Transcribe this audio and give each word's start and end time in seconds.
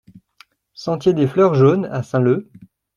Sentier 0.73 1.13
des 1.13 1.27
Fleurs 1.27 1.53
Jaunes 1.53 1.85
à 1.85 2.01
Saint-Leu 2.01 2.49